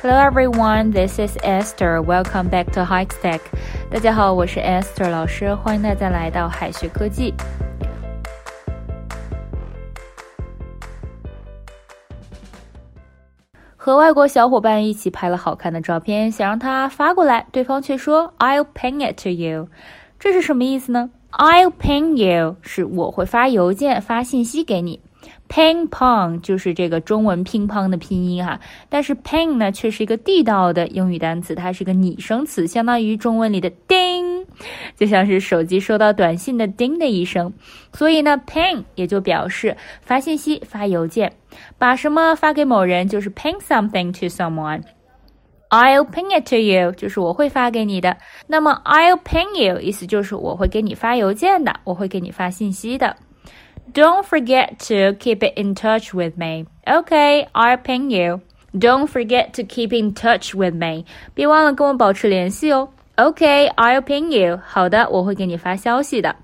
[0.00, 2.00] Hello everyone, this is Esther.
[2.00, 3.40] Welcome back to High Tech.
[3.90, 7.34] 大家好，我是 Esther 老师，欢迎大家来到海学科技。
[13.76, 19.68] 和外国小伙伴一起拍了好看的照片，想让他发过来，对方却说 "I'll ping it to you"，
[20.20, 25.00] 这是什么意思呢？"I'll ping you" 是我会发邮件、发信息给你。
[25.48, 34.46] Ping pong 就是这个中文乒乓的拼音哈，但是 ping 呢却是一个地道的英语单词，它是个拟声词，相当于中文里的叮，
[34.94, 37.50] 就像是手机收到短信的叮的一声。
[37.94, 41.32] 所以呢，ping 也就表示发信息、发邮件，
[41.78, 44.82] 把什么发给某人就是 ping something to someone。
[45.70, 48.18] I'll ping it to you 就是我会发给你的。
[48.46, 53.16] 那么 I'll ping you 意思就是我会给你发邮件的，我会给你发信息的。
[53.93, 56.65] Don't forget to keep it in touch with me.
[56.87, 58.41] Okay, I'll ping you.
[58.73, 61.05] Don't forget to keep in touch with me.
[61.35, 62.89] 别忘了跟我保持联系哦。
[63.17, 64.59] Okay, I'll ping you.
[64.65, 66.35] 好的，我会给你发消息的。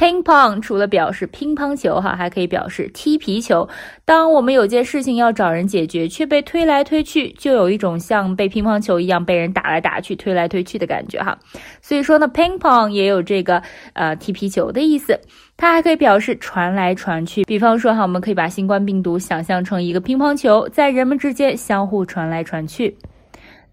[0.00, 3.68] Ping pong 除了表示乒乓球哈，还可以表示踢皮球。
[4.06, 11.38] 当我们有件事情要找人解决，却被推来推去，就有一种像被乒乓球一样被人打来打去、推来推去的感觉哈。
[11.82, 13.62] 所以说呢，ping pong 也有这个
[13.92, 15.20] 呃踢皮球的意思。
[15.58, 17.44] 它还可以表示传来传去。
[17.44, 22.96] 比方说哈，我们可以把新冠病毒想象成一个乒乓球，在人们之间相互传来传去。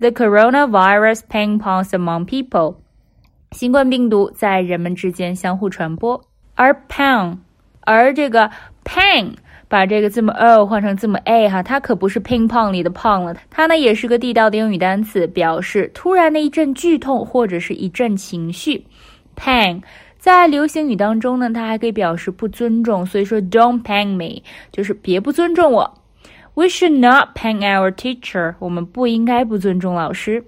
[0.02, 2.87] The coronavirus ping pongs among people.
[3.52, 6.22] 新冠病毒在人们之间相互传播，
[6.56, 7.38] 而 pound，
[7.82, 8.52] 而这个
[8.84, 9.34] pang，
[9.68, 18.86] 把这个字母 o 换成字母 a 哈，它可不是 ping pong 里的 pong 了，它呢也是个地道的英语单词，表示突然的一阵剧痛或者是一阵情绪。
[19.36, 19.82] pang
[20.20, 25.94] 在流行语当中呢，它还可以表示不尊重，所以说 don't pang me 就是别不尊重我。
[26.54, 30.44] We should not pang our teacher，我们不应该不尊重老师。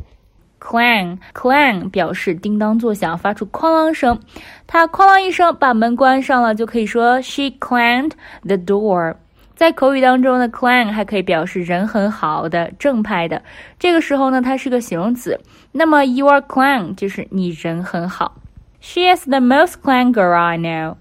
[0.60, 4.20] Clang clang 表示叮当作响，发出哐啷声。
[4.68, 8.12] 他哐啷一声把门关上了，就可以说 She clanged
[8.46, 9.16] the door。
[9.56, 13.42] 在口语当中呢，clang 还可以表示人很好的、正派的。
[13.78, 15.40] 这个时候呢，它是个形容词。
[15.72, 18.36] 那么 You are clang 就是你人很好。
[18.82, 20.96] She is the most clang girl I know。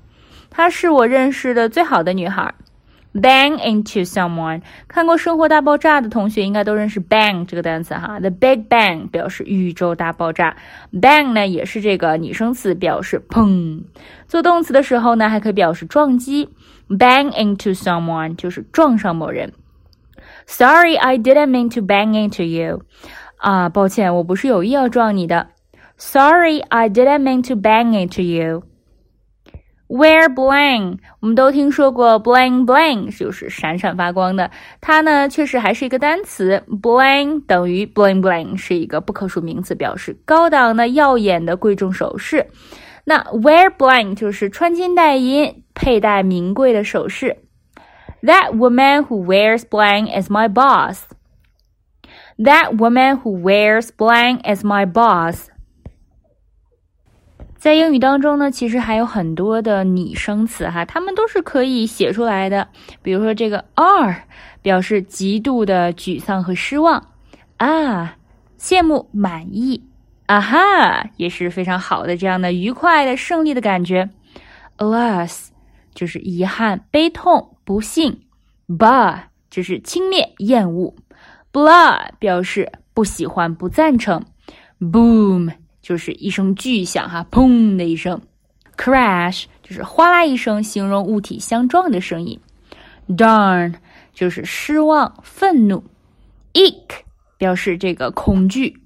[0.51, 2.53] 她是我认识的最好的女孩。
[3.15, 8.21] Bang into someone，看过《生活大爆炸》的同学应该都认识 bang 这个单词哈。
[8.21, 10.57] The Big Bang 表示宇宙大爆炸
[10.93, 13.83] ，bang 呢也是这个拟声词，表示砰。
[14.27, 16.51] 做动词的时候呢，还可以表示撞击。
[16.89, 19.53] Bang into someone 就是撞上某人。
[20.47, 22.83] Sorry, I didn't mean to bang into you。
[23.39, 25.49] 啊，抱歉，我不是有意要撞你的。
[25.97, 28.63] Sorry, I didn't mean to bang into you。
[29.88, 34.50] Wear bling，我们都听说过 bling bling，就是闪闪发光的。
[34.82, 36.64] 它呢，确实还是一个单词。
[36.68, 42.48] bling 等于 bling bling，是一个不可数名词，表示高档的、耀眼的贵重首饰。
[43.04, 47.38] 那 wear bling 就是穿金戴银，佩戴名贵的首饰。
[48.24, 51.02] That woman who wears bling is my boss.
[52.40, 55.50] That woman who wears bling is my boss.
[57.59, 62.69] 在英语当中呢，其实还有很多的拟声词哈，它们都是可以写出来的。
[63.03, 64.23] 比如说这个 are
[64.63, 67.09] 表示极度的沮丧和失望
[67.57, 68.17] 啊，
[68.61, 69.83] 羡慕、满意
[70.27, 74.09] 啊哈，也是非常好的这样的愉快的胜利的感觉。
[74.77, 75.49] Alas
[75.93, 78.21] 就是遗憾、悲痛、不幸
[78.69, 80.95] ，Bah 就是轻蔑、厌恶
[81.53, 84.23] ，Blah 表示不喜欢、不赞成
[84.79, 85.55] ，Boom。
[85.89, 88.21] 就是一声巨响，哈，砰的一声
[88.77, 92.39] ；crash 就是哗啦一声，形容物体相撞的声音。
[93.09, 93.73] ；darn
[94.13, 95.83] 就是失望、愤怒。
[96.53, 96.91] ；eek
[97.39, 98.77] 表示这个恐惧。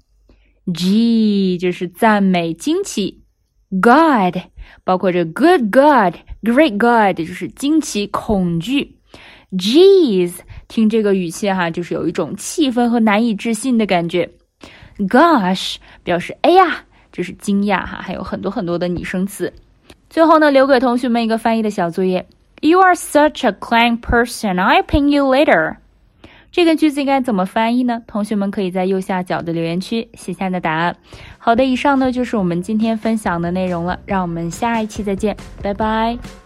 [0.67, 3.21] ；g 就是赞美、惊奇。
[3.81, 4.37] ；god
[4.85, 8.97] 包括这 good god、great god 就是惊奇、恐惧。
[9.57, 10.35] ；geez
[10.69, 14.31] 听这个语气哈，就是有一种气愤和难以置信的感觉。
[14.99, 16.85] ；gosh 表示哎呀。
[17.13, 19.53] 这是惊讶哈，还有很多很多的拟声词。
[20.09, 22.27] 最后呢，留给同学们一个翻译的小作业
[22.59, 24.55] ：You are such a clang person.
[24.55, 25.77] I'll ping you later。
[26.51, 28.01] 这个句子应该怎么翻译呢？
[28.05, 30.95] 同学们可以在右下角的留言区写下你的答案。
[31.37, 36.42] 好的，以上呢就是我们今天分享的内容了，让我们下一期再见，拜拜。